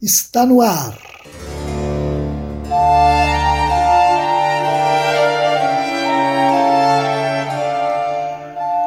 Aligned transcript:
está 0.00 0.46
no 0.46 0.60
ar. 0.60 0.96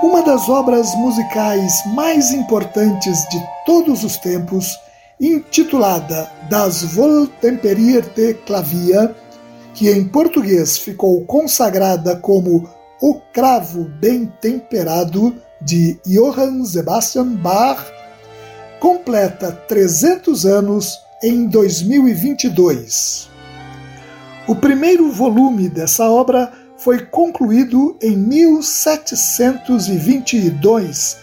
Uma 0.02 0.24
das 0.24 0.48
obras 0.48 0.96
musicais 0.96 1.74
mais 1.94 2.32
importantes 2.32 3.28
de 3.30 3.42
todos 3.66 4.04
os 4.04 4.18
tempos, 4.18 4.80
intitulada 5.20 6.32
Das 6.50 6.84
Voltemperier 6.84 8.04
de 8.16 8.34
Clavia, 8.34 9.14
que 9.74 9.90
em 9.90 10.08
português 10.08 10.78
ficou 10.78 11.26
consagrada 11.26 12.16
como 12.16 12.70
O 13.02 13.20
Cravo 13.34 13.84
Bem 14.00 14.32
Temperado, 14.40 15.36
de 15.62 16.00
Johann 16.06 16.66
Sebastian 16.66 17.36
Bach, 17.36 17.86
completa 18.82 19.54
300 19.68 20.44
anos 20.44 21.00
em 21.24 21.46
2022. 21.46 23.30
O 24.48 24.56
primeiro 24.56 25.12
volume 25.12 25.70
dessa 25.70 26.10
obra 26.10 26.52
foi 26.78 27.06
concluído 27.06 27.96
em 28.02 28.18
1722, 28.18 31.18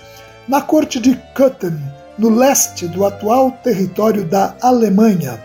na 0.46 0.62
corte 0.62 1.00
de 1.00 1.20
Köthen, 1.34 1.76
no 2.16 2.30
leste 2.30 2.86
do 2.86 3.04
atual 3.04 3.50
território 3.64 4.24
da 4.24 4.54
Alemanha, 4.62 5.42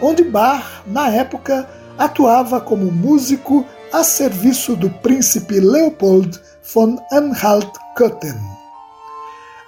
onde 0.00 0.22
Bach, 0.22 0.84
na 0.86 1.10
época, 1.10 1.68
atuava 1.98 2.60
como 2.60 2.92
músico 2.92 3.66
a 3.92 4.04
serviço 4.04 4.76
do 4.76 4.88
príncipe 4.88 5.58
Leopold 5.58 6.38
von 6.62 6.96
Anhalt-Köthen. 7.10 8.55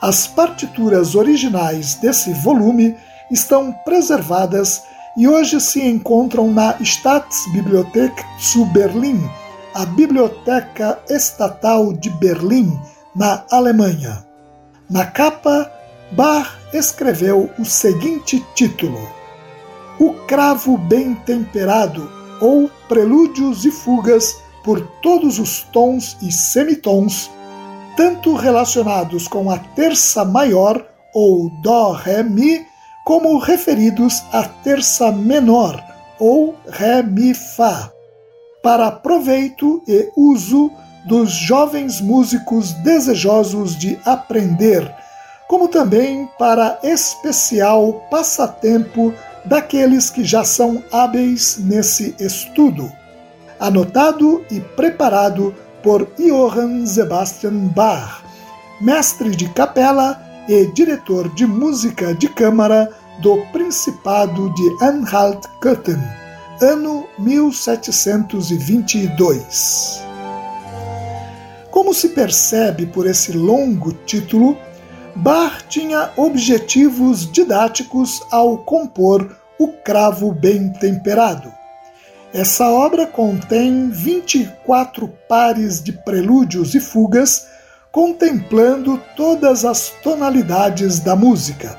As 0.01 0.29
partituras 0.29 1.17
originais 1.17 1.97
desse 1.97 2.33
volume 2.33 2.97
estão 3.31 3.73
preservadas 3.85 4.83
e 5.17 5.27
hoje 5.27 5.61
se 5.61 5.83
encontram 5.85 6.53
na 6.53 6.77
Staatsbibliothek 6.81 8.15
zu 8.41 8.65
Berlin, 8.67 9.29
a 9.75 9.85
Biblioteca 9.85 11.01
Estatal 11.11 11.93
de 11.93 12.11
Berlim, 12.11 12.79
na 13.15 13.45
Alemanha. 13.51 14.25
Na 14.89 15.05
capa, 15.05 15.71
Bach 16.13 16.57
escreveu 16.73 17.51
o 17.59 17.65
seguinte 17.65 18.45
título: 18.55 19.01
O 19.99 20.15
Cravo 20.29 20.79
Bem 20.79 21.17
Temperado, 21.27 22.09
ou 22.41 22.71
Prelúdios 22.89 23.65
e 23.65 23.73
Fugas 23.73 24.37
por 24.63 24.81
todos 25.03 25.41
os 25.41 25.63
tons 25.73 26.17
e 26.23 26.31
semitons 26.31 27.31
tanto 27.99 28.37
relacionados 28.37 29.27
com 29.27 29.51
a 29.51 29.59
terça 29.59 30.25
maior 30.25 30.87
ou 31.13 31.51
Dó, 31.61 31.91
Ré, 31.91 32.23
Mi, 32.23 32.65
como 33.05 33.37
referidos 33.39 34.23
à 34.33 34.45
terça 34.45 35.11
menor 35.11 35.85
ou 36.17 36.55
Ré, 36.69 37.03
Mi, 37.03 37.35
Fá, 37.35 37.91
para 38.63 38.93
proveito 38.93 39.83
e 39.89 40.09
uso 40.17 40.71
dos 41.07 41.33
jovens 41.33 42.01
músicos 42.01 42.73
desejosos 42.85 43.77
de 43.77 43.99
aprender, 44.05 44.89
como 45.49 45.67
também 45.67 46.31
para 46.39 46.79
especial 46.85 47.95
passatempo 48.09 49.13
daqueles 49.45 50.09
que 50.09 50.23
já 50.23 50.45
são 50.45 50.85
hábeis 50.93 51.59
nesse 51.59 52.15
estudo. 52.21 52.93
Anotado 53.59 54.45
e 54.53 54.61
preparado 54.61 55.53
por 55.89 56.05
Johann 56.19 56.87
Sebastian 56.87 57.73
Bach, 57.75 58.23
mestre 58.79 59.31
de 59.31 59.49
capela 59.49 60.23
e 60.47 60.67
diretor 60.67 61.35
de 61.35 61.47
música 61.47 62.15
de 62.15 62.29
câmara 62.29 62.91
do 63.21 63.39
Principado 63.53 64.53
de 64.53 64.85
Anhalt-Köthen, 64.85 65.97
ano 66.61 67.09
1722. 67.19 70.03
Como 71.71 71.95
se 71.95 72.11
percebe 72.11 72.85
por 72.85 73.07
esse 73.07 73.33
longo 73.33 73.95
título, 74.05 74.59
Bach 75.17 75.63
tinha 75.71 76.11
objetivos 76.19 77.33
didáticos 77.33 78.23
ao 78.31 78.59
compor 78.59 79.35
o 79.59 79.69
cravo 79.69 80.33
bem 80.33 80.71
temperado. 80.71 81.58
Essa 82.33 82.69
obra 82.69 83.07
contém 83.07 83.89
24 83.89 85.09
pares 85.29 85.83
de 85.83 85.93
prelúdios 85.93 86.75
e 86.75 86.81
fugas, 86.81 87.47
contemplando 87.91 89.01
todas 89.17 89.65
as 89.65 89.91
tonalidades 90.03 91.01
da 91.01 91.17
música. 91.17 91.79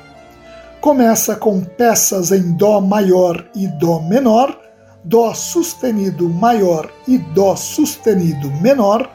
Começa 0.80 1.36
com 1.36 1.60
peças 1.62 2.32
em 2.32 2.52
Dó 2.52 2.80
maior 2.80 3.46
e 3.54 3.68
Dó 3.68 4.00
menor, 4.00 4.58
Dó 5.04 5.32
sustenido 5.34 6.28
maior 6.28 6.90
e 7.06 7.16
Dó 7.16 7.54
sustenido 7.54 8.50
menor, 8.60 9.08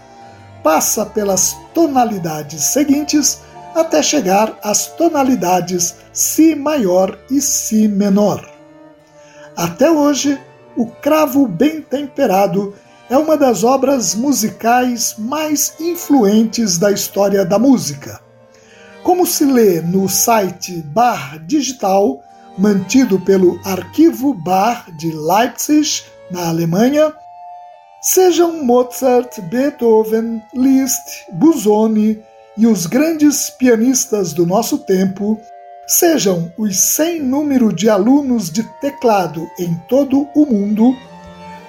passa 0.64 1.06
pelas 1.06 1.56
tonalidades 1.74 2.64
seguintes 2.64 3.42
até 3.76 4.02
chegar 4.02 4.58
às 4.64 4.88
tonalidades 4.88 5.96
Si 6.14 6.56
maior 6.56 7.20
e 7.30 7.42
Si 7.42 7.90
menor. 7.90 8.50
Até 9.58 9.92
hoje, 9.92 10.40
o 10.76 10.88
Cravo 10.88 11.48
Bem 11.48 11.82
Temperado 11.82 12.74
é 13.10 13.18
uma 13.18 13.38
das 13.38 13.64
obras 13.64 14.16
musicais 14.16 15.16
mais 15.18 15.74
influentes 15.80 16.78
da 16.78 16.92
história 16.92 17.46
da 17.46 17.60
música. 17.60 18.20
Como 19.04 19.26
se 19.26 19.46
lê 19.46 19.82
no 19.82 20.10
site 20.10 20.82
Bar 20.88 21.40
Digital, 21.46 22.24
mantido 22.58 23.20
pelo 23.20 23.60
Arquivo 23.64 24.34
Bar 24.34 24.88
de 24.98 25.12
Leipzig, 25.12 26.04
na 26.32 26.50
Alemanha, 26.50 27.14
sejam 28.02 28.64
Mozart, 28.64 29.40
Beethoven, 29.42 30.42
Liszt, 30.54 31.26
Busoni 31.34 32.20
e 32.58 32.66
os 32.66 32.86
grandes 32.86 33.50
pianistas 33.50 34.34
do 34.34 34.46
nosso 34.46 34.80
tempo 34.80 35.40
sejam 35.88 36.52
os 36.58 36.78
sem 36.78 37.22
número 37.22 37.72
de 37.72 37.90
alunos 37.90 38.50
de 38.50 38.64
teclado 38.80 39.48
em 39.60 39.76
todo 39.88 40.28
o 40.36 40.46
mundo, 40.46 40.96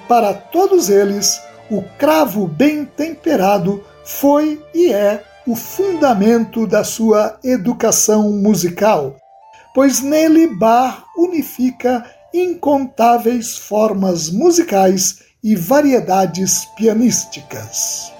para 0.07 0.33
todos 0.33 0.89
eles, 0.89 1.41
o 1.69 1.83
cravo 1.97 2.47
bem 2.47 2.85
temperado 2.85 3.83
foi 4.05 4.63
e 4.73 4.91
é 4.91 5.23
o 5.45 5.55
fundamento 5.55 6.65
da 6.65 6.83
sua 6.83 7.37
educação 7.43 8.31
musical, 8.31 9.15
pois 9.73 10.01
nele 10.01 10.47
Bach 10.47 11.03
unifica 11.17 12.05
incontáveis 12.33 13.57
formas 13.57 14.29
musicais 14.29 15.19
e 15.43 15.55
variedades 15.55 16.65
pianísticas. 16.77 18.11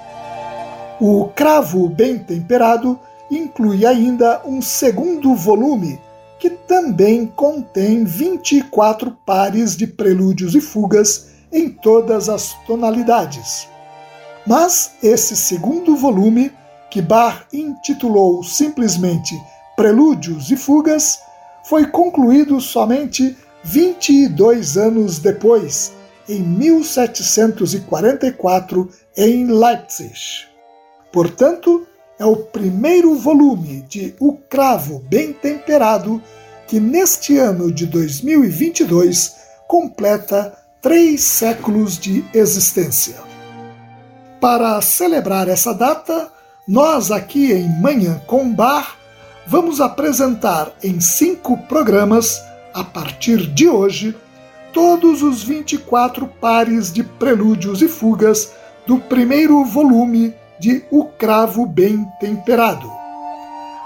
O 1.00 1.30
cravo 1.36 1.90
bem 1.90 2.18
temperado 2.20 3.00
inclui 3.30 3.86
ainda 3.86 4.42
um 4.46 4.62
segundo 4.62 5.36
volume, 5.36 6.00
que 6.40 6.50
também 6.50 7.26
contém 7.26 8.04
24 8.04 9.12
pares 9.26 9.76
de 9.76 9.88
prelúdios 9.88 10.56
e 10.56 10.62
fugas 10.62 11.28
em 11.52 11.70
todas 11.70 12.30
as 12.30 12.54
tonalidades. 12.66 13.68
Mas 14.46 14.92
esse 15.04 15.36
segundo 15.36 15.96
volume, 15.96 16.52
que 16.90 17.02
Bach 17.02 17.46
intitulou 17.52 18.44
simplesmente 18.44 19.36
Prelúdios 19.76 20.50
e 20.50 20.58
Fugas, 20.58 21.20
foi 21.66 21.88
concluído 21.88 22.62
somente 22.62 23.36
22 23.64 24.78
anos 24.78 25.20
depois, 25.20 25.92
em 26.30 26.42
1744, 26.42 28.90
em 29.18 29.48
Leipzig. 29.48 30.48
Portanto, 31.12 31.86
é 32.20 32.26
o 32.26 32.36
primeiro 32.36 33.16
volume 33.16 33.82
de 33.88 34.16
O 34.20 34.34
Cravo 34.34 35.00
Bem 35.08 35.34
Temperado 35.34 36.22
que 36.68 36.80
neste 36.80 37.38
ano 37.38 37.72
de 37.72 37.86
2022 37.86 39.36
completa 39.68 40.58
três 40.82 41.22
séculos 41.22 41.98
de 41.98 42.26
existência. 42.34 43.16
Para 44.42 44.80
celebrar 44.82 45.48
essa 45.48 45.74
data, 45.74 46.32
nós 46.68 47.12
aqui 47.12 47.52
em 47.52 47.70
Manhã 47.82 48.22
com 48.28 48.54
Bar 48.54 48.98
vamos 49.46 49.80
apresentar 49.80 50.74
em 50.84 51.00
cinco 51.00 51.58
programas, 51.58 52.42
a 52.74 52.84
partir 52.84 53.48
de 53.48 53.68
hoje, 53.70 54.16
todos 54.74 55.24
os 55.24 55.42
24 55.42 56.28
pares 56.28 56.92
de 56.92 57.02
prelúdios 57.02 57.82
e 57.82 57.88
fugas 57.88 58.52
do 58.86 59.00
primeiro 59.00 59.64
volume 59.64 60.34
de 60.60 60.84
O 60.92 61.06
Cravo 61.06 61.66
Bem 61.66 62.06
Temperado. 62.20 62.92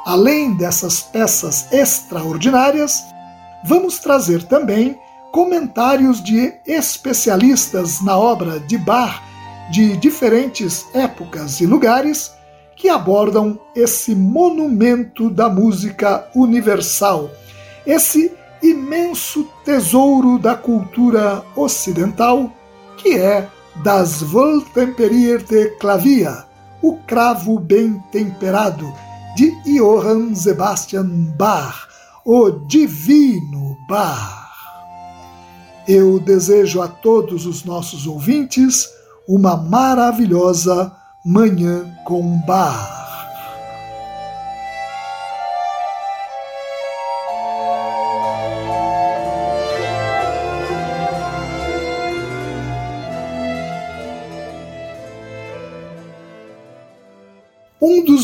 Além 0.06 0.56
dessas 0.56 1.02
peças 1.02 1.72
extraordinárias, 1.72 3.04
vamos 3.64 4.00
trazer 4.00 4.44
também 4.44 4.98
comentários 5.32 6.24
de 6.24 6.54
especialistas 6.66 8.02
na 8.02 8.18
obra 8.18 8.60
de 8.60 8.78
Bach 8.78 9.22
de 9.72 9.96
diferentes 9.98 10.86
épocas 10.94 11.62
e 11.62 11.66
lugares 11.66 12.34
que 12.76 12.90
abordam 12.90 13.60
esse 13.76 14.16
monumento 14.16 15.30
da 15.30 15.48
música 15.48 16.28
universal, 16.36 17.30
esse 17.86 18.32
imenso 18.62 19.48
tesouro 19.64 20.38
da 20.38 20.56
cultura 20.56 21.44
ocidental 21.56 22.52
que 22.98 23.18
é 23.18 23.48
Das 23.84 24.22
Wohltemperierte 24.22 25.78
Klavier, 25.80 26.46
o 26.82 26.98
Cravo 27.08 27.60
Bem 27.60 28.02
Temperado, 28.12 28.92
de 29.36 29.52
Johann 29.64 30.34
Sebastian 30.36 31.08
Bach, 31.38 31.88
o 32.26 32.50
Divino 32.68 33.78
Bach. 33.88 34.42
Eu 35.88 36.20
desejo 36.20 36.82
a 36.82 36.88
todos 36.88 37.46
os 37.46 37.64
nossos 37.64 38.08
ouvintes 38.08 38.88
uma 39.28 39.56
maravilhosa 39.58 40.92
Manhã 41.26 41.86
com 42.06 42.40
Bach. 42.48 43.11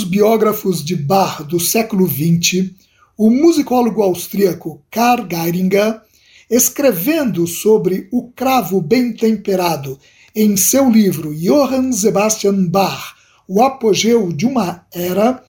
Biógrafos 0.07 0.83
de 0.83 0.95
Bach 0.95 1.43
do 1.43 1.59
século 1.59 2.07
XX, 2.07 2.71
o 3.15 3.29
musicólogo 3.29 4.01
austríaco 4.01 4.81
Karl 4.89 5.27
Geiringer, 5.29 6.01
escrevendo 6.49 7.45
sobre 7.45 8.07
o 8.11 8.31
cravo 8.31 8.81
bem 8.81 9.13
temperado 9.13 9.99
em 10.33 10.55
seu 10.55 10.89
livro 10.89 11.35
Johann 11.35 11.91
Sebastian 11.91 12.67
Bach, 12.67 13.15
O 13.47 13.61
Apogeu 13.61 14.31
de 14.31 14.45
uma 14.45 14.85
Era, 14.93 15.43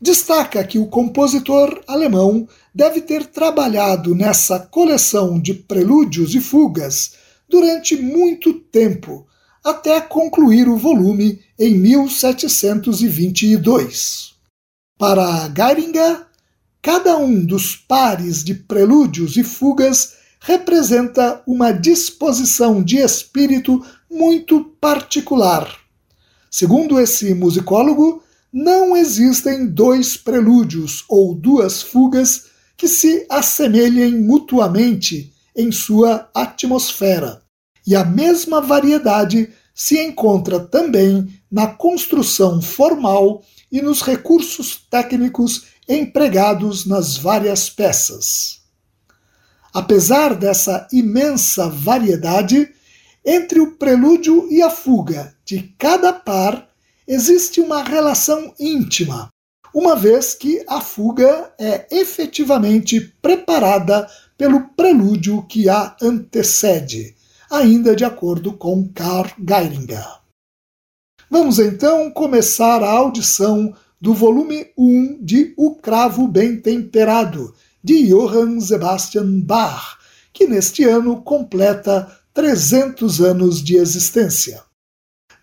destaca 0.00 0.64
que 0.64 0.78
o 0.78 0.86
compositor 0.86 1.80
alemão 1.86 2.48
deve 2.74 3.00
ter 3.00 3.26
trabalhado 3.26 4.14
nessa 4.14 4.58
coleção 4.58 5.40
de 5.40 5.54
prelúdios 5.54 6.34
e 6.34 6.40
fugas 6.40 7.12
durante 7.48 7.96
muito 7.96 8.52
tempo, 8.52 9.26
até 9.64 10.00
concluir 10.00 10.68
o 10.68 10.76
volume 10.76 11.40
em 11.58 11.76
1722. 11.78 14.34
Para 14.98 15.50
Geiringer, 15.56 16.26
cada 16.82 17.16
um 17.16 17.42
dos 17.44 17.74
pares 17.74 18.44
de 18.44 18.54
prelúdios 18.54 19.38
e 19.38 19.42
fugas 19.42 20.16
representa 20.38 21.42
uma 21.46 21.72
disposição 21.72 22.82
de 22.82 22.98
espírito 22.98 23.82
muito 24.10 24.64
particular. 24.78 25.74
Segundo 26.50 27.00
esse 27.00 27.32
musicólogo, 27.34 28.22
não 28.52 28.94
existem 28.94 29.66
dois 29.66 30.14
prelúdios 30.16 31.04
ou 31.08 31.34
duas 31.34 31.82
fugas 31.82 32.48
que 32.76 32.86
se 32.86 33.26
assemelhem 33.30 34.20
mutuamente 34.20 35.32
em 35.56 35.72
sua 35.72 36.28
atmosfera, 36.34 37.43
e 37.86 37.94
a 37.94 38.04
mesma 38.04 38.60
variedade 38.60 39.52
se 39.74 40.00
encontra 40.00 40.60
também 40.60 41.28
na 41.50 41.66
construção 41.66 42.62
formal 42.62 43.42
e 43.70 43.82
nos 43.82 44.00
recursos 44.02 44.76
técnicos 44.88 45.64
empregados 45.88 46.86
nas 46.86 47.16
várias 47.16 47.68
peças. 47.68 48.60
Apesar 49.72 50.34
dessa 50.34 50.86
imensa 50.92 51.68
variedade, 51.68 52.70
entre 53.24 53.60
o 53.60 53.72
prelúdio 53.72 54.46
e 54.50 54.62
a 54.62 54.70
fuga 54.70 55.34
de 55.44 55.74
cada 55.78 56.12
par 56.12 56.68
existe 57.06 57.60
uma 57.60 57.82
relação 57.82 58.54
íntima, 58.58 59.28
uma 59.74 59.96
vez 59.96 60.34
que 60.34 60.64
a 60.68 60.80
fuga 60.80 61.52
é 61.58 61.86
efetivamente 61.90 63.00
preparada 63.20 64.08
pelo 64.38 64.68
prelúdio 64.76 65.42
que 65.48 65.68
a 65.68 65.96
antecede, 66.00 67.16
ainda 67.50 67.94
de 67.94 68.04
acordo 68.04 68.52
com 68.52 68.88
Karl 68.88 69.30
Geiringer. 69.38 70.06
Vamos 71.30 71.58
então 71.58 72.10
começar 72.10 72.82
a 72.82 72.90
audição 72.90 73.74
do 74.00 74.12
volume 74.12 74.66
1 74.76 75.24
de 75.24 75.54
O 75.56 75.76
Cravo 75.76 76.28
Bem 76.28 76.60
Temperado, 76.60 77.54
de 77.82 78.06
Johann 78.08 78.60
Sebastian 78.60 79.40
Bach, 79.40 79.98
que 80.32 80.46
neste 80.46 80.84
ano 80.84 81.22
completa 81.22 82.10
300 82.34 83.20
anos 83.20 83.62
de 83.62 83.76
existência. 83.76 84.62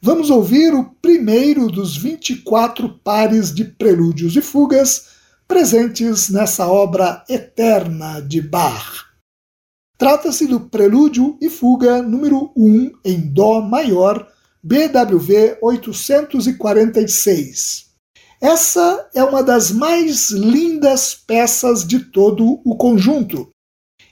Vamos 0.01 0.29
ouvir 0.29 0.74
o 0.74 0.96
primeiro 1.01 1.67
dos 1.67 1.96
24 1.96 2.89
pares 3.03 3.53
de 3.53 3.63
prelúdios 3.63 4.36
e 4.36 4.41
fugas 4.41 5.08
presentes 5.48 6.29
nessa 6.29 6.67
obra 6.67 7.24
eterna 7.29 8.20
de 8.22 8.41
Bach. 8.41 9.11
Trata-se 10.01 10.48
do 10.48 10.60
Prelúdio 10.60 11.38
e 11.39 11.48
Fuga 11.48 12.01
número 12.01 12.51
1 12.58 12.91
em 13.05 13.20
Dó 13.20 13.62
maior, 13.62 14.27
BWV 14.63 15.60
846. 15.62 17.86
Essa 18.41 19.08
é 19.13 19.24
uma 19.24 19.43
das 19.43 19.70
mais 19.70 20.31
lindas 20.31 21.13
peças 21.13 21.88
de 21.88 22.00
todo 22.00 22.60
o 22.65 22.75
conjunto 22.75 23.51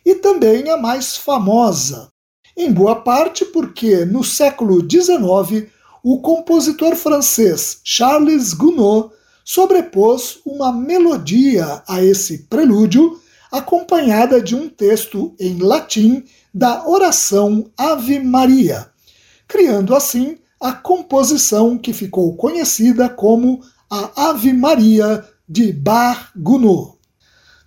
e 0.05 0.13
também 0.13 0.69
a 0.69 0.77
mais 0.77 1.17
famosa, 1.17 2.09
em 2.55 2.71
boa 2.71 2.97
parte 2.97 3.43
porque, 3.45 4.05
no 4.05 4.23
século 4.23 4.87
XIX, 4.87 5.71
o 6.03 6.21
compositor 6.21 6.95
francês 6.95 7.81
Charles 7.83 8.53
Gounod 8.53 9.09
sobrepôs 9.43 10.37
uma 10.45 10.71
melodia 10.71 11.81
a 11.87 12.03
esse 12.03 12.43
prelúdio, 12.43 13.19
acompanhada 13.51 14.41
de 14.41 14.55
um 14.55 14.69
texto 14.69 15.35
em 15.39 15.57
latim 15.57 16.23
da 16.53 16.87
oração 16.87 17.71
Ave 17.77 18.19
Maria, 18.19 18.89
criando 19.47 19.95
assim 19.95 20.37
a 20.59 20.73
composição 20.73 21.77
que 21.77 21.93
ficou 21.93 22.35
conhecida 22.35 23.09
como 23.09 23.61
a 23.89 24.29
Ave 24.29 24.53
Maria 24.53 25.25
de 25.47 25.71
Bar 25.71 26.31
Gounod. 26.35 26.99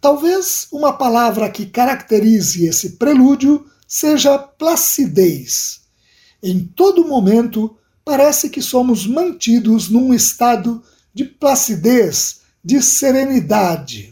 Talvez 0.00 0.66
uma 0.72 0.92
palavra 0.92 1.48
que 1.48 1.66
caracterize 1.66 2.66
esse 2.66 2.90
prelúdio 2.96 3.66
seja 3.86 4.38
placidez. 4.38 5.82
Em 6.42 6.64
todo 6.64 7.06
momento, 7.06 7.76
parece 8.04 8.50
que 8.50 8.60
somos 8.60 9.06
mantidos 9.06 9.88
num 9.88 10.12
estado 10.12 10.82
de 11.14 11.24
placidez, 11.24 12.40
de 12.64 12.82
serenidade. 12.82 14.11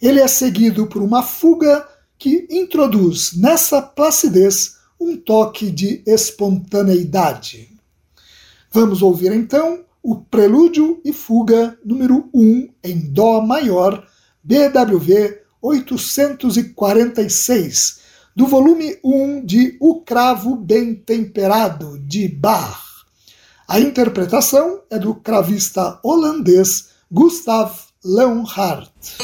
Ele 0.00 0.20
é 0.20 0.28
seguido 0.28 0.86
por 0.86 1.02
uma 1.02 1.22
fuga 1.22 1.86
que 2.18 2.46
introduz 2.50 3.32
nessa 3.34 3.82
placidez 3.82 4.78
um 5.00 5.16
toque 5.16 5.70
de 5.70 6.02
espontaneidade. 6.06 7.70
Vamos 8.70 9.00
ouvir 9.02 9.32
então 9.32 9.84
o 10.02 10.16
Prelúdio 10.16 11.00
e 11.04 11.12
Fuga 11.12 11.78
número 11.84 12.28
1 12.34 12.68
em 12.84 13.12
Dó 13.12 13.40
maior, 13.40 14.06
BWV 14.42 15.42
846, 15.60 18.00
do 18.34 18.46
volume 18.46 18.98
1 19.04 19.44
de 19.44 19.76
O 19.80 20.00
Cravo 20.02 20.54
Bem 20.54 20.94
Temperado, 20.94 21.98
de 21.98 22.28
Bach. 22.28 22.78
A 23.66 23.80
interpretação 23.80 24.82
é 24.90 24.98
do 24.98 25.14
cravista 25.14 25.98
holandês 26.02 26.90
Gustav 27.10 27.72
Leonhardt. 28.04 29.18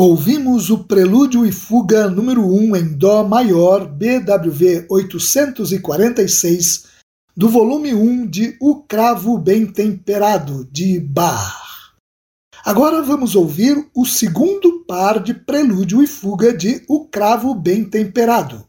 Ouvimos 0.00 0.70
o 0.70 0.84
Prelúdio 0.84 1.44
e 1.44 1.50
Fuga 1.50 2.08
número 2.08 2.46
1 2.46 2.76
em 2.76 2.96
Dó 2.96 3.24
maior, 3.24 3.84
BWV 3.84 4.86
846, 4.88 6.84
do 7.36 7.48
volume 7.48 7.92
1 7.92 8.28
de 8.28 8.56
O 8.60 8.84
Cravo 8.84 9.36
Bem 9.36 9.66
Temperado, 9.66 10.68
de 10.70 11.00
Bach. 11.00 11.96
Agora 12.64 13.02
vamos 13.02 13.34
ouvir 13.34 13.90
o 13.92 14.06
segundo 14.06 14.84
par 14.86 15.20
de 15.20 15.34
Prelúdio 15.34 16.00
e 16.00 16.06
Fuga 16.06 16.56
de 16.56 16.84
O 16.88 17.08
Cravo 17.08 17.52
Bem 17.52 17.84
Temperado. 17.84 18.64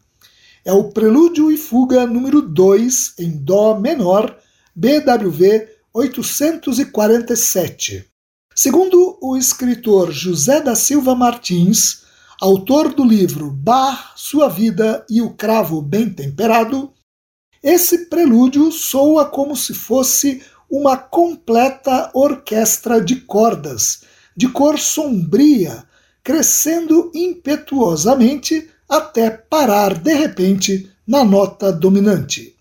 É 0.66 0.74
o 0.74 0.86
Prelúdio 0.86 1.52
e 1.52 1.58
Fuga 1.58 2.08
número 2.08 2.42
2 2.42 3.20
em 3.20 3.38
Dó 3.38 3.80
menor, 3.80 4.36
BWV 4.76 5.68
847. 5.94 8.10
Segundo 8.56 9.18
o 9.22 9.38
escritor 9.38 10.12
José 10.12 10.60
da 10.60 10.76
Silva 10.76 11.16
Martins, 11.16 12.04
autor 12.42 12.94
do 12.94 13.04
livro 13.04 13.50
Bar, 13.50 14.14
Sua 14.18 14.50
Vida 14.50 15.06
e 15.10 15.22
o 15.22 15.32
Cravo 15.32 15.82
Bem 15.82 16.10
Temperado, 16.10 16.92
esse 17.64 18.10
prelúdio 18.10 18.72
soa 18.72 19.26
como 19.26 19.56
se 19.56 19.74
fosse 19.74 20.42
uma 20.70 20.98
completa 20.98 22.12
orquestra 22.14 23.02
de 23.02 23.18
cordas, 23.22 24.02
de 24.36 24.48
cor 24.50 24.78
sombria, 24.78 25.84
crescendo 26.24 27.12
impetuosamente 27.14 28.70
até 28.88 29.30
parar 29.30 29.94
de 29.94 30.14
repente 30.14 30.92
na 31.08 31.24
nota 31.24 31.72
dominante. 31.72 32.56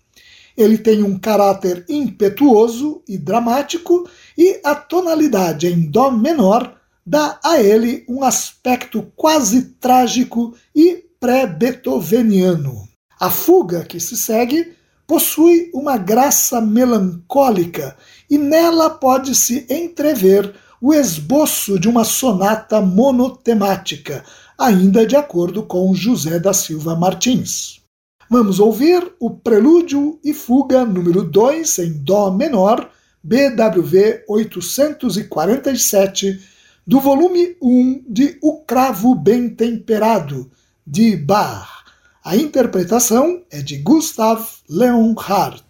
Ele 0.57 0.77
tem 0.77 1.03
um 1.03 1.17
caráter 1.17 1.85
impetuoso 1.87 3.01
e 3.07 3.17
dramático 3.17 4.09
e 4.39 4.61
a 4.63 4.73
tonalidade 4.73 5.67
em 5.67 5.91
Dó 5.91 6.09
menor 6.09 6.73
dá 7.05 7.37
a 7.43 7.61
ele 7.61 8.05
um 8.07 8.23
aspecto 8.23 9.11
quase 9.13 9.73
trágico 9.81 10.55
e 10.73 11.03
pré-beethoveniano. 11.19 12.87
A 13.19 13.29
fuga 13.29 13.83
que 13.83 13.99
se 13.99 14.15
segue 14.15 14.73
possui 15.05 15.69
uma 15.73 15.97
graça 15.97 16.61
melancólica 16.61 17.97
e 18.29 18.37
nela 18.37 18.89
pode-se 18.89 19.65
entrever 19.69 20.55
o 20.81 20.93
esboço 20.93 21.77
de 21.77 21.89
uma 21.89 22.05
sonata 22.05 22.79
monotemática, 22.79 24.23
ainda 24.57 25.05
de 25.05 25.17
acordo 25.17 25.63
com 25.63 25.93
José 25.93 26.39
da 26.39 26.53
Silva 26.53 26.95
Martins. 26.95 27.81
Vamos 28.29 28.57
ouvir 28.61 29.11
o 29.19 29.31
Prelúdio 29.31 30.17
e 30.23 30.33
Fuga 30.33 30.85
número 30.85 31.23
2 31.23 31.79
em 31.79 31.91
Dó 32.03 32.31
menor, 32.31 32.89
BWV 33.23 34.23
847, 34.27 36.39
do 36.85 36.99
volume 36.99 37.55
1 37.61 38.05
de 38.07 38.37
O 38.41 38.61
Cravo 38.61 39.13
Bem 39.13 39.49
Temperado, 39.49 40.49
de 40.85 41.15
Bach. 41.15 41.85
A 42.23 42.35
interpretação 42.35 43.43
é 43.51 43.61
de 43.61 43.77
Gustav 43.77 44.43
Leonhardt. 44.69 45.63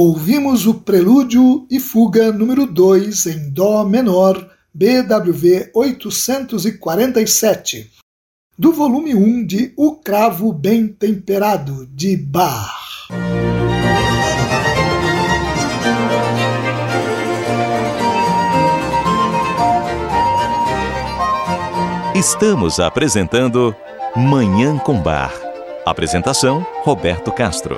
Ouvimos 0.00 0.66
o 0.66 0.72
Prelúdio 0.72 1.66
e 1.70 1.78
Fuga 1.78 2.32
número 2.32 2.64
2 2.64 3.26
em 3.26 3.50
Dó 3.50 3.84
menor, 3.84 4.48
BWV 4.72 5.72
847, 5.74 7.90
do 8.58 8.72
volume 8.72 9.14
1 9.14 9.44
de 9.44 9.74
O 9.76 9.96
Cravo 9.96 10.54
Bem 10.54 10.88
Temperado, 10.88 11.86
de 11.92 12.16
Bach. 12.16 13.10
Estamos 22.14 22.80
apresentando 22.80 23.76
Manhã 24.16 24.78
com 24.78 24.98
Bar. 24.98 25.34
Apresentação: 25.84 26.66
Roberto 26.84 27.30
Castro. 27.32 27.76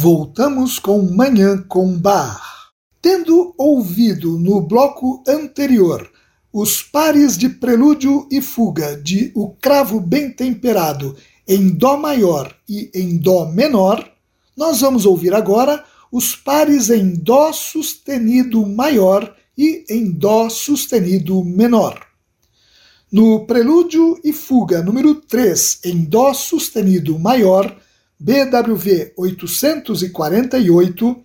Voltamos 0.00 0.78
com 0.78 1.02
Manhã 1.02 1.62
com 1.68 1.98
Bar. 1.98 2.40
Tendo 3.02 3.54
ouvido 3.58 4.38
no 4.38 4.62
bloco 4.62 5.22
anterior 5.28 6.10
os 6.50 6.82
pares 6.82 7.36
de 7.36 7.50
prelúdio 7.50 8.26
e 8.30 8.40
fuga 8.40 8.96
de 8.96 9.30
O 9.34 9.50
Cravo 9.50 10.00
Bem 10.00 10.30
Temperado 10.30 11.14
em 11.46 11.68
Dó 11.68 11.98
maior 11.98 12.56
e 12.66 12.90
em 12.94 13.18
Dó 13.18 13.44
menor, 13.44 14.10
nós 14.56 14.80
vamos 14.80 15.04
ouvir 15.04 15.34
agora 15.34 15.84
os 16.10 16.34
pares 16.34 16.88
em 16.88 17.14
Dó 17.14 17.52
sustenido 17.52 18.64
maior 18.66 19.36
e 19.56 19.84
em 19.90 20.10
Dó 20.10 20.48
sustenido 20.48 21.44
menor. 21.44 22.00
No 23.12 23.44
Prelúdio 23.44 24.18
e 24.24 24.32
Fuga 24.32 24.82
número 24.82 25.16
3 25.16 25.80
em 25.84 26.04
Dó 26.04 26.32
sustenido 26.32 27.18
maior, 27.18 27.76
BWV 28.22 29.14
848, 29.16 31.24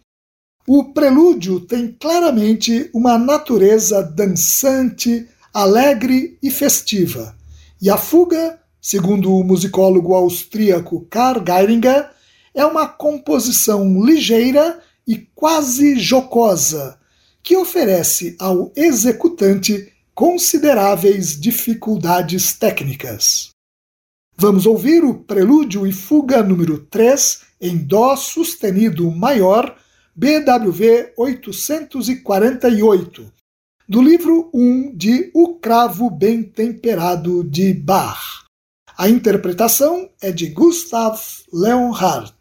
o 0.66 0.94
prelúdio 0.94 1.60
tem 1.60 1.94
claramente 2.00 2.90
uma 2.94 3.18
natureza 3.18 4.02
dançante, 4.02 5.28
alegre 5.54 6.40
e 6.42 6.50
festiva, 6.50 7.36
e 7.82 7.90
a 7.90 7.98
fuga, 7.98 8.62
segundo 8.82 9.36
o 9.36 9.44
musicólogo 9.44 10.16
austríaco 10.16 11.06
Karl 11.10 11.44
Geiringer, 11.46 12.12
é 12.54 12.66
uma 12.66 12.88
composição 12.88 14.02
ligeira 14.02 14.80
e 15.06 15.18
quase 15.36 16.00
jocosa, 16.00 16.98
que 17.44 17.58
oferece 17.58 18.38
ao 18.40 18.72
executante 18.74 19.92
consideráveis 20.14 21.38
dificuldades 21.38 22.54
técnicas. 22.54 23.55
Vamos 24.38 24.66
ouvir 24.66 25.02
o 25.06 25.14
Prelúdio 25.14 25.88
e 25.88 25.94
Fuga 25.94 26.44
número 26.44 26.78
3 26.78 27.44
em 27.62 27.78
Dó 27.78 28.18
sustenido 28.18 29.10
maior, 29.10 29.78
BWV 30.14 31.14
848, 31.18 33.32
do 33.88 34.02
livro 34.02 34.50
1 34.54 34.94
de 34.94 35.32
O 35.34 35.56
Cravo 35.56 36.10
Bem 36.10 36.44
Temperado 36.44 37.46
de 37.46 37.74
Bach. 37.74 38.44
A 38.98 39.08
interpretação 39.08 40.10
é 40.22 40.34
de 40.34 40.48
Gustav 40.48 41.18
Leonhardt. 41.54 42.36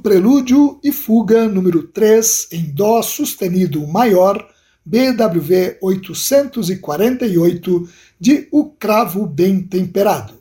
Prelúdio 0.00 0.80
e 0.82 0.90
fuga 0.92 1.48
número 1.48 1.88
3 1.88 2.48
em 2.52 2.72
Dó 2.72 3.02
sustenido 3.02 3.86
maior, 3.86 4.48
BWV 4.84 5.78
848, 5.80 7.88
de 8.18 8.48
O 8.50 8.70
Cravo 8.70 9.26
Bem 9.26 9.62
Temperado. 9.62 10.40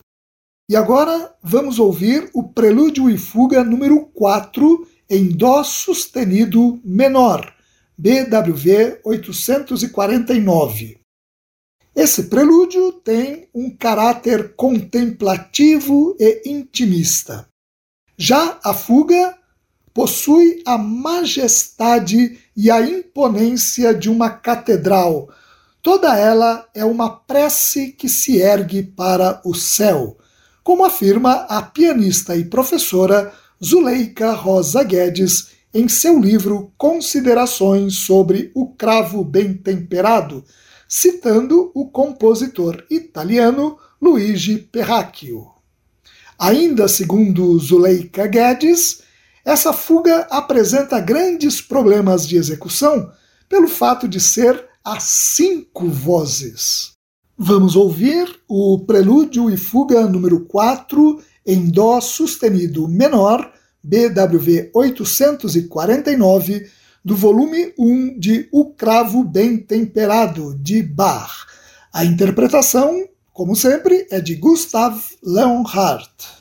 E 0.69 0.75
agora 0.75 1.33
vamos 1.41 1.79
ouvir 1.79 2.29
o 2.33 2.43
prelúdio 2.43 3.09
e 3.09 3.17
fuga 3.17 3.63
número 3.63 4.05
4 4.13 4.87
em 5.09 5.29
Dó 5.29 5.63
sustenido 5.63 6.79
menor, 6.83 7.53
BWV 7.97 8.99
849. 9.03 10.99
Esse 11.95 12.23
prelúdio 12.23 12.93
tem 12.93 13.49
um 13.53 13.75
caráter 13.75 14.55
contemplativo 14.55 16.15
e 16.19 16.43
intimista. 16.45 17.47
Já 18.15 18.59
a 18.63 18.73
fuga 18.73 19.38
possui 19.93 20.61
a 20.65 20.77
majestade 20.77 22.39
e 22.55 22.69
a 22.69 22.81
imponência 22.81 23.93
de 23.93 24.09
uma 24.09 24.29
catedral. 24.29 25.29
Toda 25.81 26.17
ela 26.17 26.67
é 26.73 26.83
uma 26.83 27.09
prece 27.09 27.91
que 27.91 28.09
se 28.09 28.37
ergue 28.37 28.83
para 28.83 29.41
o 29.45 29.53
céu, 29.55 30.17
como 30.63 30.85
afirma 30.85 31.45
a 31.49 31.61
pianista 31.61 32.35
e 32.35 32.45
professora 32.45 33.33
Zuleika 33.63 34.33
Rosa 34.33 34.83
Guedes 34.83 35.49
em 35.73 35.87
seu 35.87 36.19
livro 36.19 36.71
Considerações 36.77 37.95
sobre 38.05 38.51
o 38.55 38.67
Cravo 38.73 39.23
Bem 39.23 39.53
Temperado, 39.53 40.43
citando 40.87 41.71
o 41.75 41.89
compositor 41.89 42.83
italiano 42.89 43.77
Luigi 44.01 44.57
Perracchio. 44.57 45.47
Ainda 46.37 46.87
segundo 46.87 47.57
Zuleika 47.59 48.25
Guedes, 48.25 49.01
essa 49.49 49.73
fuga 49.73 50.27
apresenta 50.29 50.99
grandes 50.99 51.59
problemas 51.59 52.27
de 52.27 52.37
execução 52.37 53.11
pelo 53.49 53.67
fato 53.67 54.07
de 54.07 54.19
ser 54.19 54.63
a 54.85 54.99
cinco 54.99 55.87
vozes. 55.87 56.91
Vamos 57.35 57.75
ouvir 57.75 58.29
o 58.47 58.77
Prelúdio 58.85 59.49
e 59.49 59.57
Fuga 59.57 60.05
número 60.05 60.41
4 60.41 61.19
em 61.47 61.67
Dó 61.67 61.99
sustenido 61.99 62.87
menor, 62.87 63.51
BWV 63.81 64.69
849, 64.71 66.69
do 67.03 67.15
volume 67.15 67.73
1 67.75 68.19
de 68.19 68.47
O 68.51 68.71
Cravo 68.71 69.23
Bem 69.23 69.57
Temperado, 69.57 70.55
de 70.61 70.83
Bach. 70.83 71.47
A 71.91 72.05
interpretação, 72.05 73.03
como 73.33 73.55
sempre, 73.55 74.05
é 74.11 74.21
de 74.21 74.35
Gustav 74.35 74.95
Leonhardt. 75.23 76.39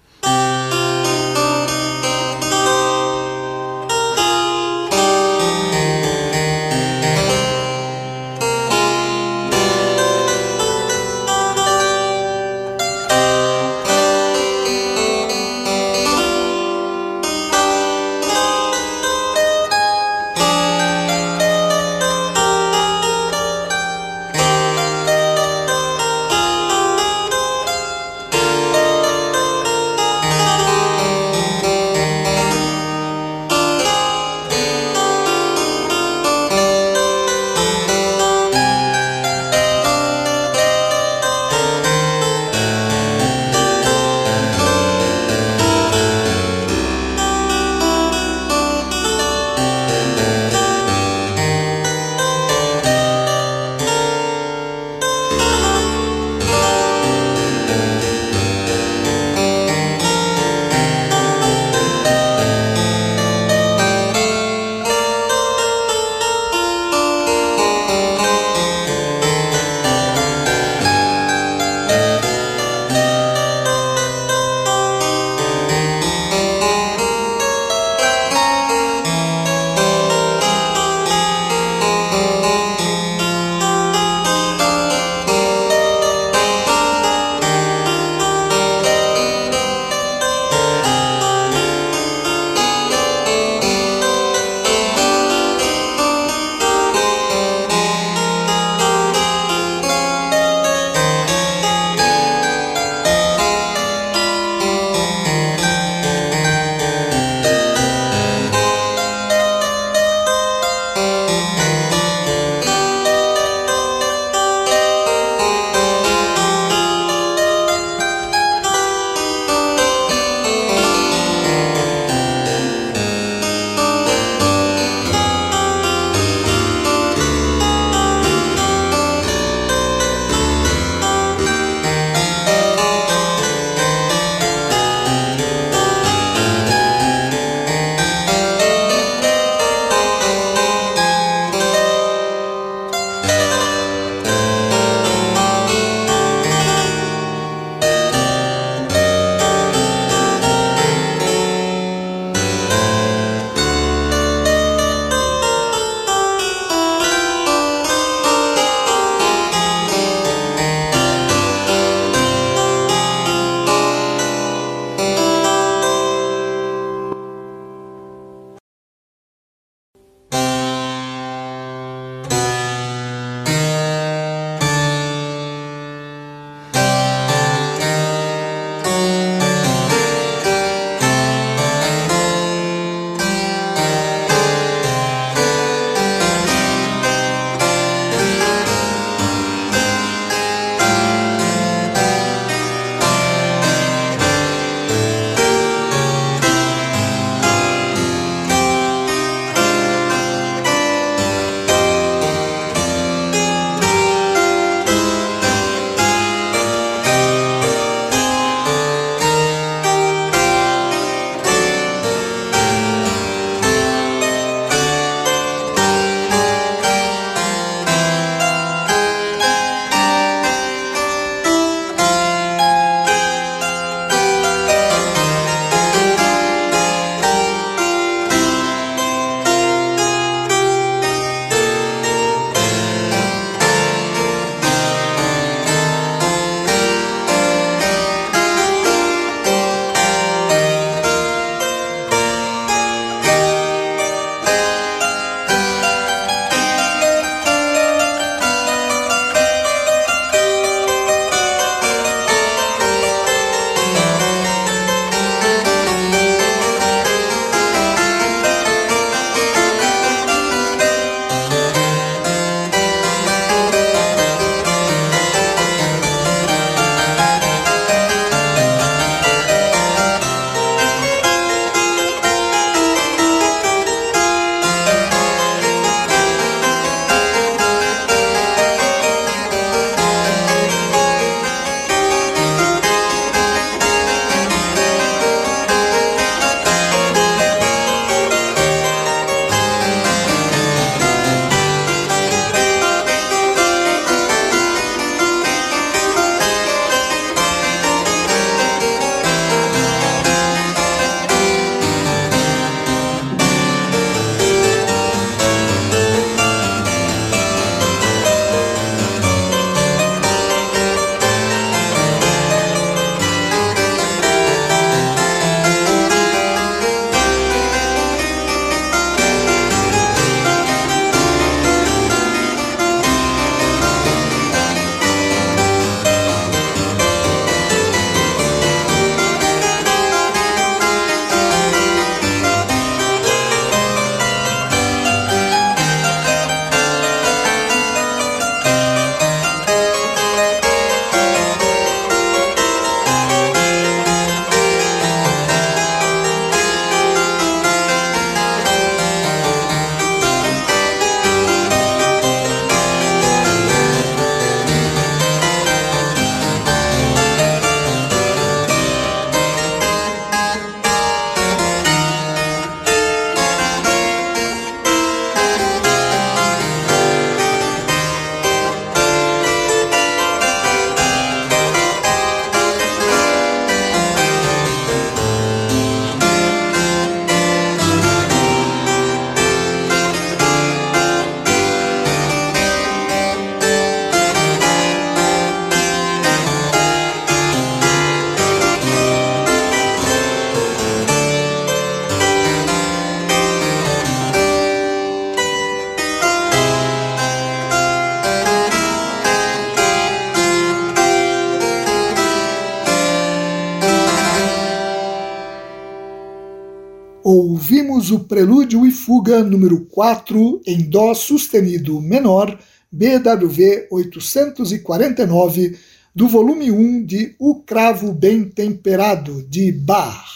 Ouvimos 407.99 408.11
o 408.13 408.21
Prelúdio 408.21 408.87
e 408.87 408.93
Fuga 408.93 409.43
número 409.43 409.85
4 409.87 410.63
em 410.65 410.89
Dó 410.89 411.13
sustenido 411.15 412.01
menor, 412.01 412.57
BWV 412.93 413.89
849, 413.91 415.77
do 416.15 416.29
volume 416.29 416.71
1 416.71 417.05
de 417.05 417.35
O 417.41 417.61
Cravo 417.63 418.13
Bem 418.13 418.45
Temperado, 418.45 419.43
de 419.49 419.73
Bach. 419.73 420.29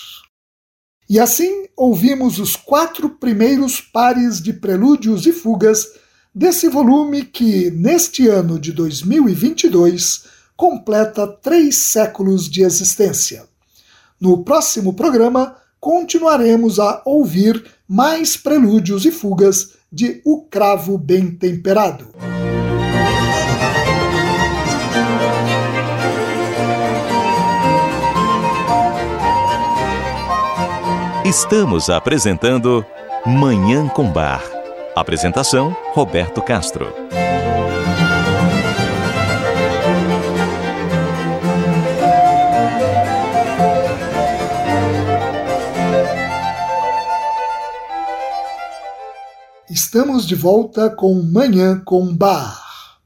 E 1.09 1.21
assim 1.21 1.67
ouvimos 1.77 2.41
os 2.41 2.57
quatro 2.57 3.11
primeiros 3.11 3.81
pares 3.81 4.43
de 4.43 4.53
prelúdios 4.53 5.25
e 5.25 5.33
fugas 5.33 5.87
desse 6.35 6.69
volume 6.69 7.23
que, 7.23 7.71
neste 7.71 8.27
ano 8.27 8.59
de 8.59 8.73
2022, 8.73 10.25
completa 10.57 11.29
três 11.29 11.77
séculos 11.77 12.51
de 12.51 12.65
existência. 12.65 13.45
No 14.21 14.43
próximo 14.43 14.95
programa, 14.95 15.62
continuaremos 15.83 16.79
a 16.79 17.03
ouvir 17.05 17.65
mais 17.89 18.37
prelúdios 18.37 19.05
e 19.05 19.11
fugas 19.11 19.73
de 19.91 20.23
O 20.25 20.45
Cravo 20.45 20.97
Bem 20.97 21.33
Temperado. 21.33 22.07
Estamos 31.25 31.91
apresentando 31.91 32.87
Manhã 33.27 33.89
com 33.89 34.09
Bar. 34.09 34.45
Apresentação: 34.95 35.77
Roberto 35.95 36.41
Castro. 36.43 36.95
Estamos 49.73 50.27
de 50.27 50.35
volta 50.35 50.91
com 50.91 51.23
Manhã 51.23 51.81
com 51.83 52.15
Bar. 52.15 53.01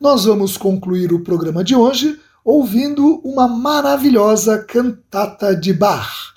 Nós 0.00 0.24
vamos 0.24 0.56
concluir 0.56 1.12
o 1.12 1.22
programa 1.22 1.62
de 1.62 1.76
hoje 1.76 2.18
ouvindo 2.42 3.20
uma 3.22 3.46
maravilhosa 3.46 4.64
cantata 4.64 5.54
de 5.54 5.74
Bach 5.74 6.32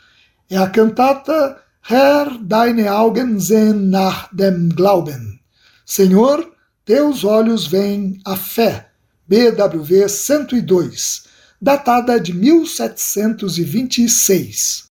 é 0.50 0.58
a 0.58 0.70
cantata 0.70 1.64
Herr, 1.90 2.38
deine 2.42 2.90
Augen 2.90 3.40
sehen 3.40 3.90
nach 3.90 4.28
dem 4.34 4.68
Glauben. 4.68 5.40
Senhor, 5.86 6.46
teus 6.84 7.24
olhos 7.24 7.66
veem 7.66 8.20
a 8.26 8.36
fé. 8.36 8.90
BWV 9.30 10.10
102, 10.10 11.24
datada 11.62 12.20
de 12.20 12.34
1726. 12.34 14.88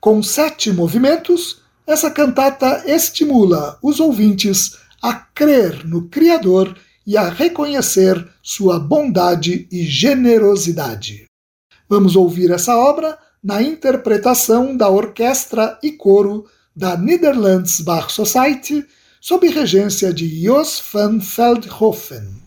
Com 0.00 0.22
sete 0.22 0.72
movimentos, 0.72 1.62
essa 1.86 2.10
cantata 2.10 2.84
estimula 2.86 3.78
os 3.82 4.00
ouvintes 4.00 4.76
a 5.02 5.12
crer 5.14 5.86
no 5.86 6.08
Criador 6.08 6.76
e 7.06 7.16
a 7.16 7.28
reconhecer 7.28 8.26
sua 8.42 8.78
bondade 8.78 9.68
e 9.70 9.84
generosidade. 9.84 11.24
Vamos 11.88 12.16
ouvir 12.16 12.50
essa 12.50 12.76
obra 12.76 13.18
na 13.42 13.62
interpretação 13.62 14.74
da 14.74 14.88
orquestra 14.88 15.78
e 15.82 15.92
coro 15.92 16.46
da 16.74 16.96
Netherlands 16.96 17.80
Bach 17.80 18.10
Society, 18.10 18.84
sob 19.20 19.46
regência 19.48 20.12
de 20.12 20.42
Jos 20.42 20.82
van 20.92 21.18
Veldhoven. 21.18 22.42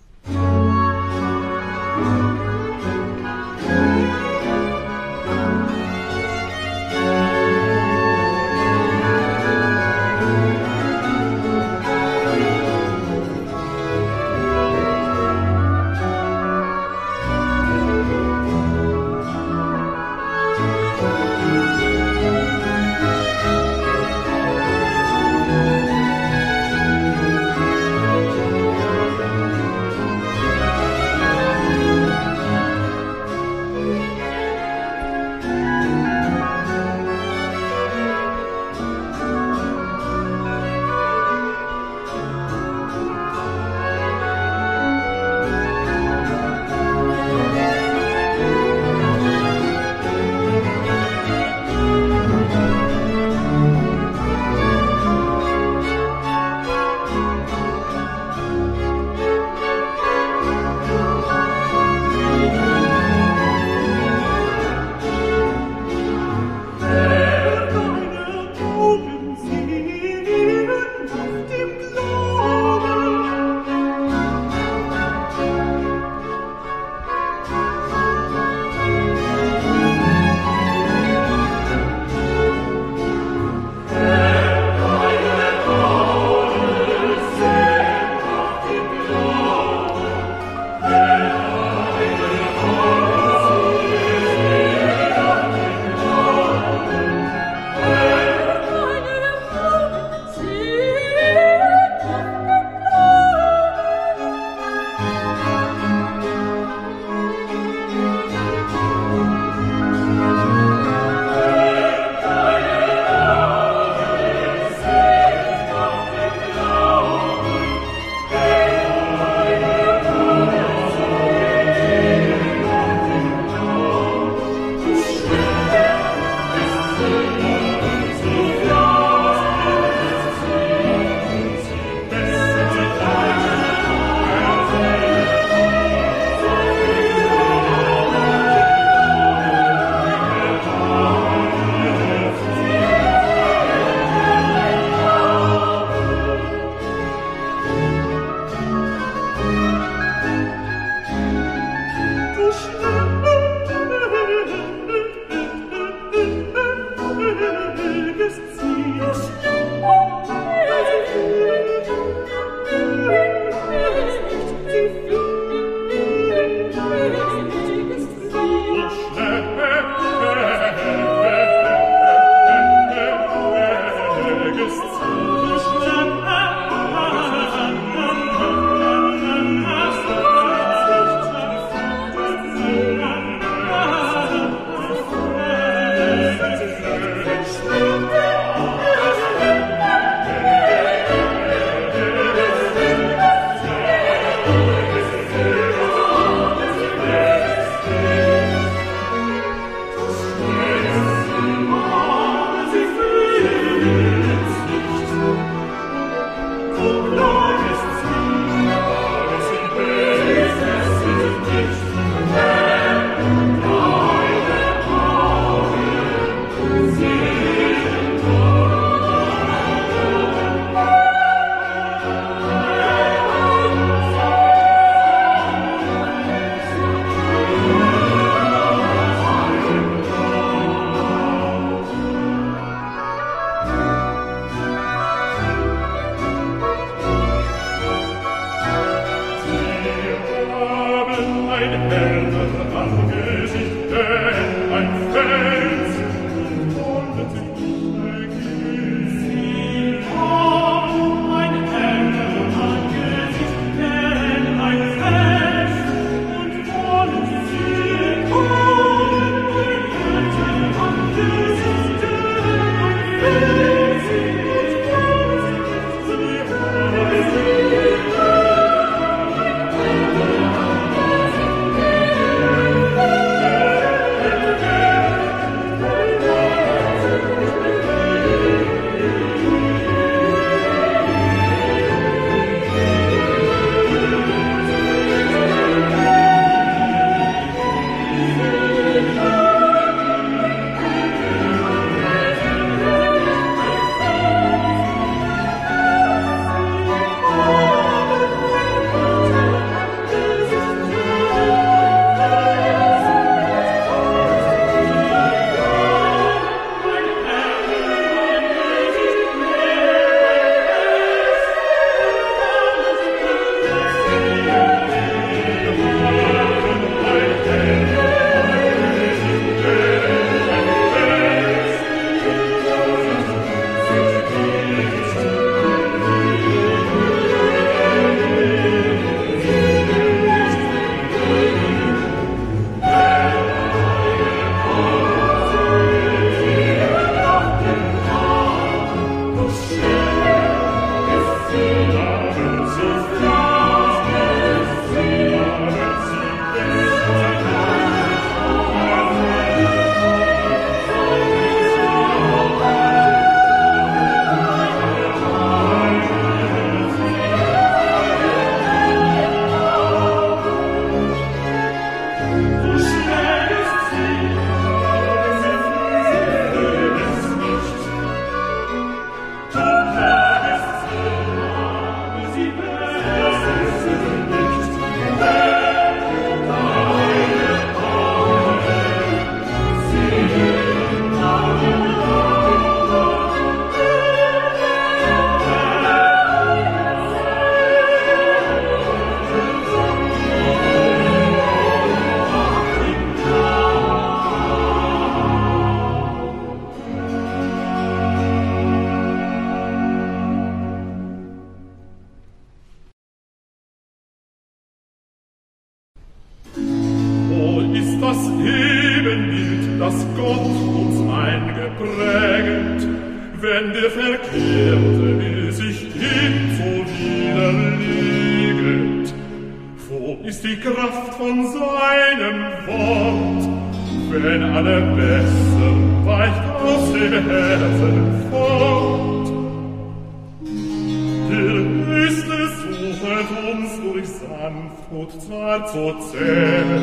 käme, 436.28 436.80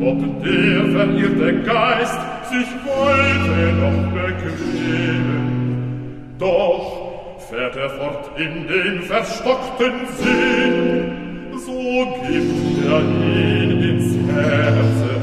ob 0.00 0.18
der 0.42 0.80
verirrte 0.96 1.62
Geist 1.62 2.20
sich 2.50 2.70
wollte 2.84 3.58
noch 3.82 4.00
bequemen. 4.12 5.46
Doch 6.38 6.86
fährt 7.50 7.76
er 7.76 7.90
fort 7.90 8.30
in 8.38 8.66
den 8.66 9.02
verstockten 9.02 10.06
Sinn, 10.18 11.12
so 11.66 11.78
gibt 12.28 12.86
er 12.88 13.00
ihn 13.00 13.70
ins 13.90 14.10
Herze 14.32 15.13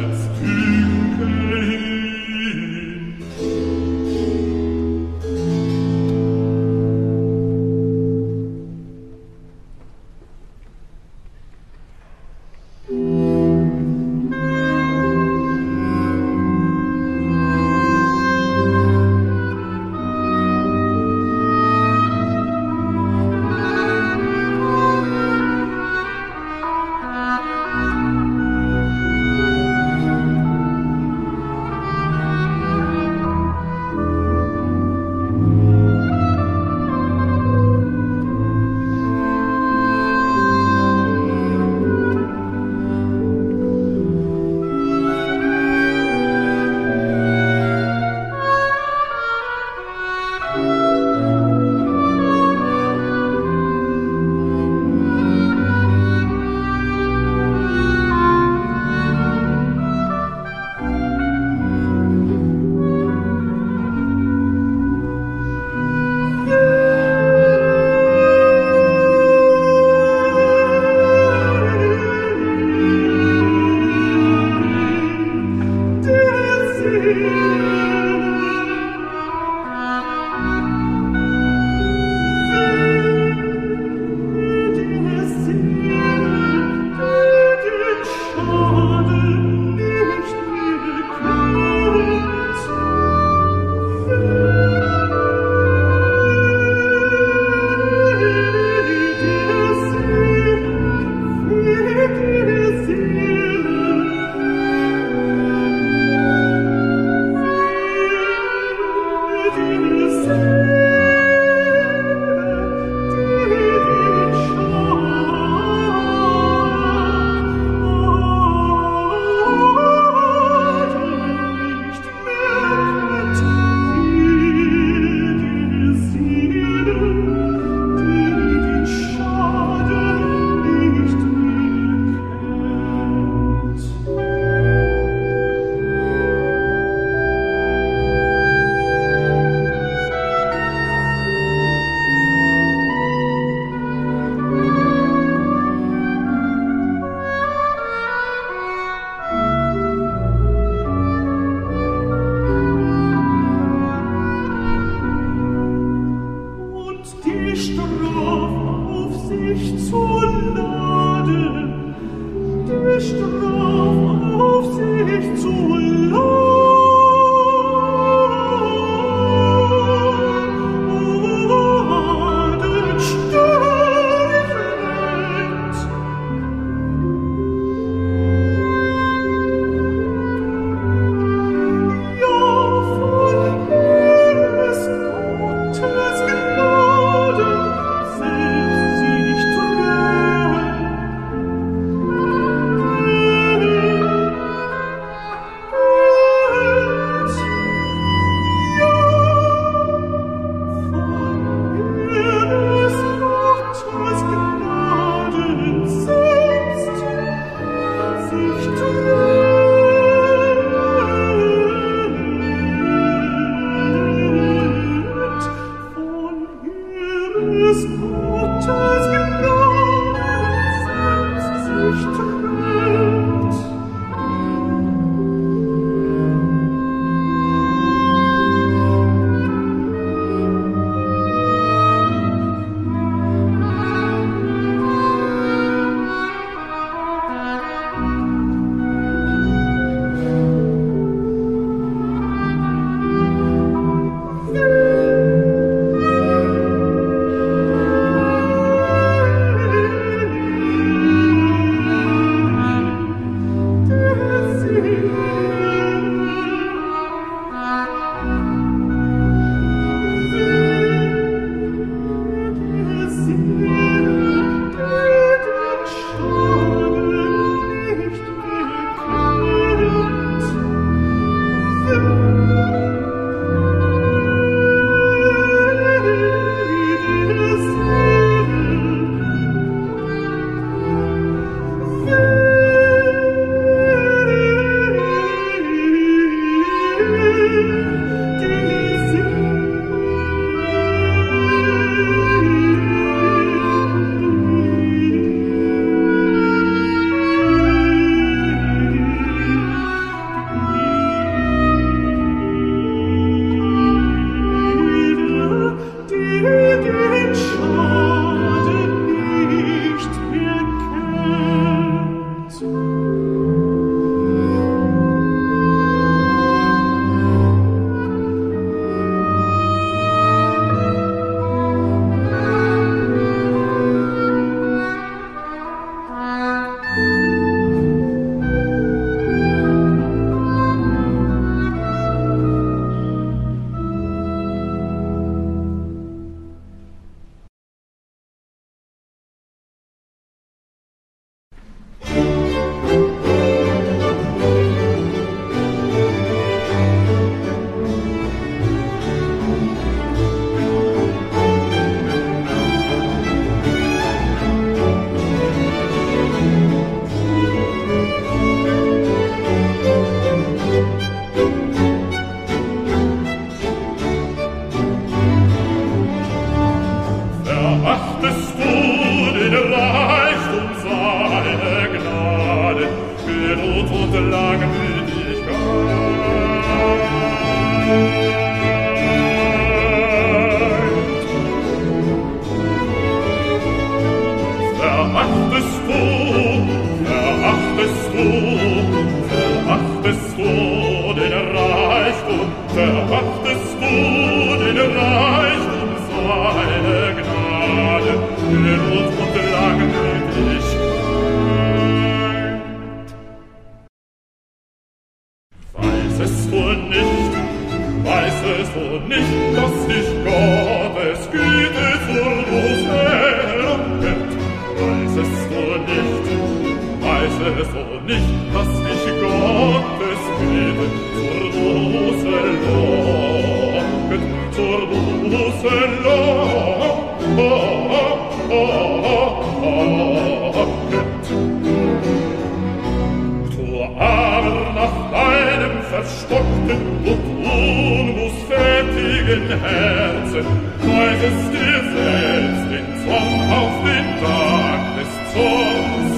Herzen, 439.52 440.46
kreuzest 440.82 441.52
dir 441.52 441.80
selbst 441.96 442.66
den 442.72 442.88
Zorn 443.04 443.42
auf 443.60 443.76
den 443.84 444.08
Tag 444.24 444.80
des 444.98 445.12
Zorns. 445.34 446.14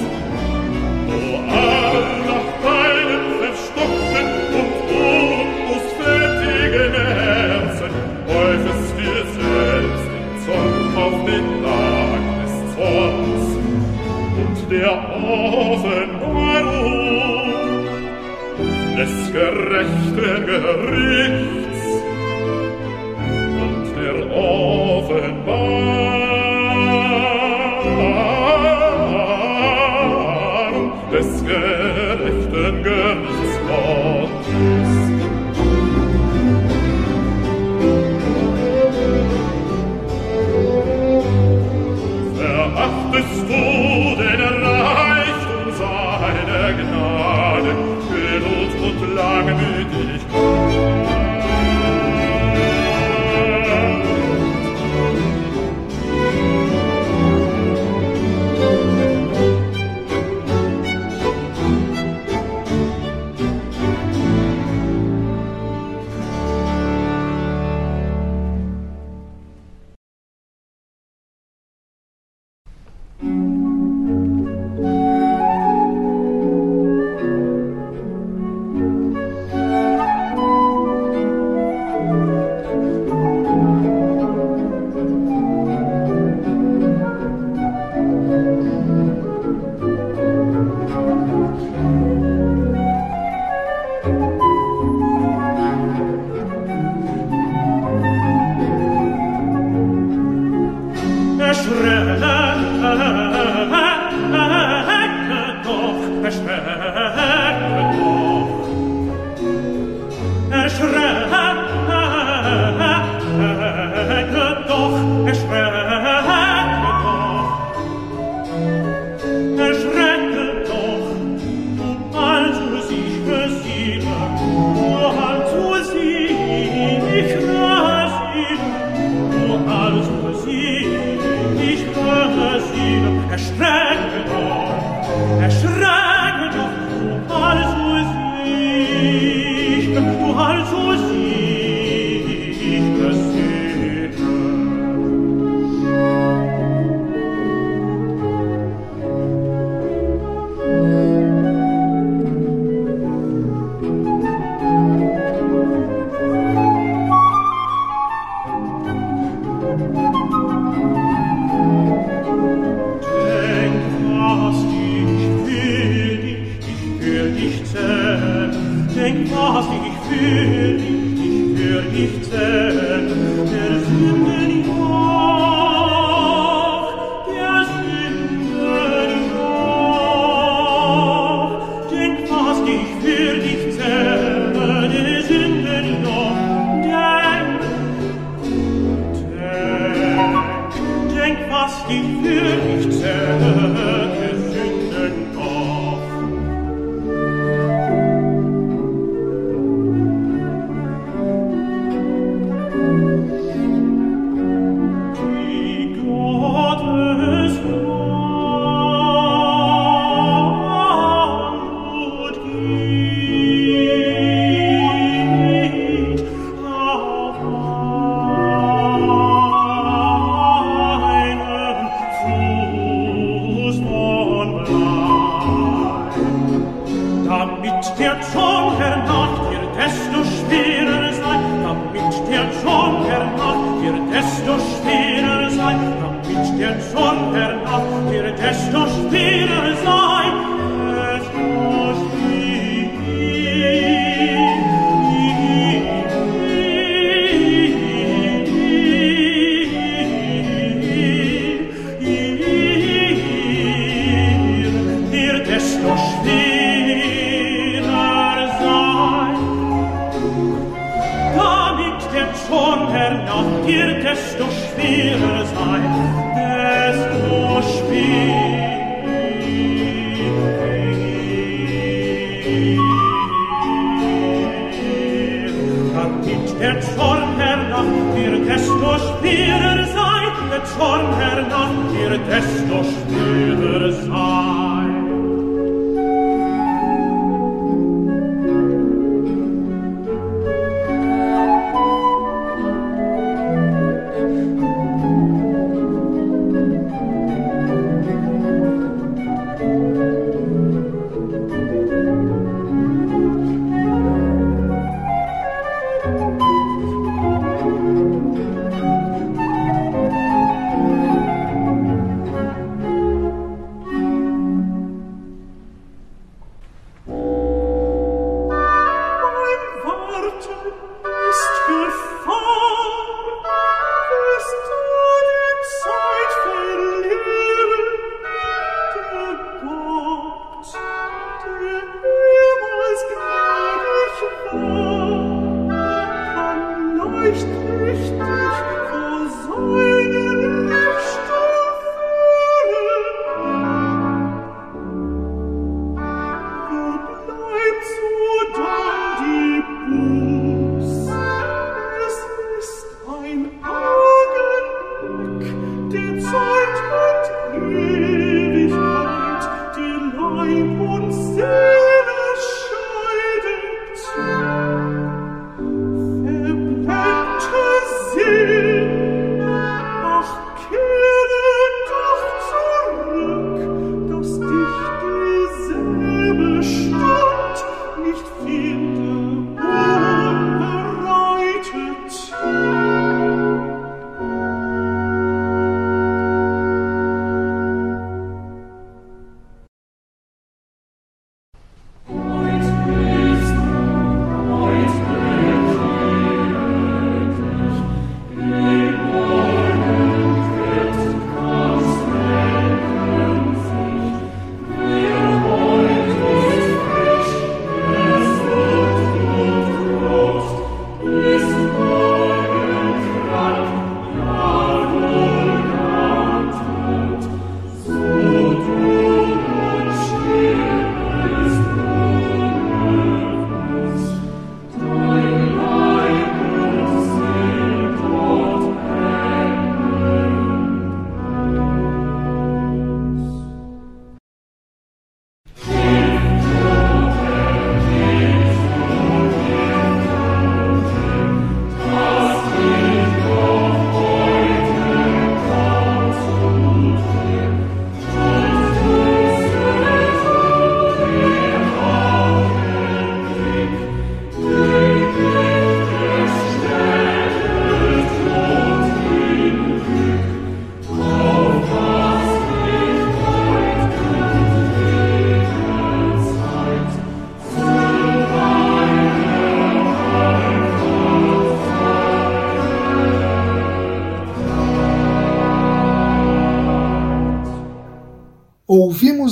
O 1.08 1.12
Adel 1.50 2.08
nach 2.30 2.50
deinem 2.64 3.24
verstockten 3.40 4.28
und 4.58 4.74
unmußfertigen 5.66 6.94
Herzen, 6.94 7.92
kreuzest 8.26 8.90
dir 8.98 9.20
selbst 9.38 10.06
den 10.14 10.28
Zorn 10.44 10.86
auf 10.96 11.16
den 11.26 11.46
Tag 11.64 12.22
des 12.40 12.54
Zorns. 12.76 13.46
Und 14.42 14.58
der 14.70 14.92
Offenbarung 15.72 16.34
des 18.96 19.14
gerechten 19.32 20.46
Gerichts 20.46 21.23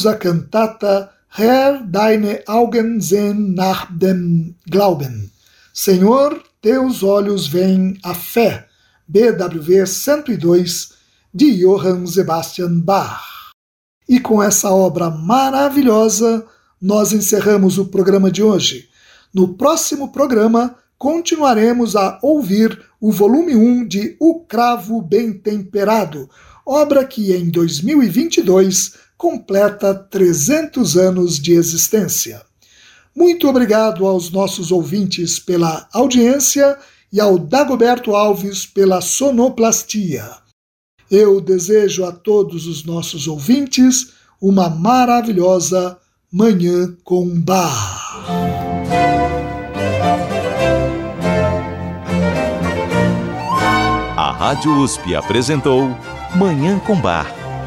a 0.06 0.14
cantata 0.14 1.10
Herr, 1.34 1.82
deine 1.86 2.42
Augen 2.46 3.00
sehen 3.00 3.54
nach 3.54 3.86
dem 3.90 4.54
Glauben. 4.70 5.30
Senhor, 5.72 6.42
teus 6.60 7.02
olhos 7.02 7.46
veem 7.46 7.98
a 8.02 8.12
fé. 8.12 8.68
BWV 9.08 9.86
102, 9.86 10.90
de 11.32 11.58
Johann 11.58 12.06
Sebastian 12.06 12.80
Bach. 12.80 13.52
E 14.06 14.20
com 14.20 14.42
essa 14.42 14.70
obra 14.70 15.08
maravilhosa, 15.08 16.46
nós 16.80 17.12
encerramos 17.12 17.78
o 17.78 17.86
programa 17.86 18.30
de 18.30 18.42
hoje. 18.42 18.88
No 19.32 19.54
próximo 19.54 20.12
programa, 20.12 20.76
continuaremos 20.98 21.96
a 21.96 22.18
ouvir 22.22 22.78
o 23.00 23.10
volume 23.10 23.56
1 23.56 23.88
de 23.88 24.16
O 24.20 24.40
Cravo 24.40 25.00
Bem 25.00 25.32
Temperado, 25.32 26.28
obra 26.66 27.04
que 27.04 27.32
em 27.32 27.48
2022 27.50 28.94
completa 29.22 29.94
300 29.94 30.96
anos 30.96 31.38
de 31.38 31.52
existência. 31.52 32.42
Muito 33.14 33.48
obrigado 33.48 34.04
aos 34.04 34.32
nossos 34.32 34.72
ouvintes 34.72 35.38
pela 35.38 35.88
audiência 35.92 36.76
e 37.12 37.20
ao 37.20 37.38
Dagoberto 37.38 38.16
Alves 38.16 38.66
pela 38.66 39.00
sonoplastia. 39.00 40.28
Eu 41.08 41.40
desejo 41.40 42.04
a 42.04 42.10
todos 42.10 42.66
os 42.66 42.84
nossos 42.84 43.28
ouvintes 43.28 44.08
uma 44.40 44.68
maravilhosa 44.68 45.96
Manhã 46.32 46.92
com 47.04 47.40
Bar. 47.40 48.26
A 54.16 54.32
Rádio 54.32 54.82
USP 54.82 55.14
apresentou 55.14 55.96
Manhã 56.34 56.80
com 56.80 57.00
Bar 57.00 57.41